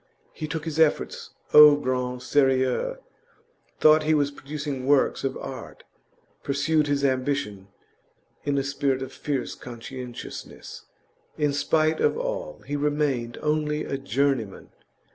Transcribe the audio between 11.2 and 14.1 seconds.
In spite of all, he remained only a